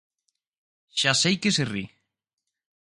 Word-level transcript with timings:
Xa 0.99 1.11
sei 1.21 1.35
que 1.41 1.51
se 1.55 1.63
ri. 1.73 1.85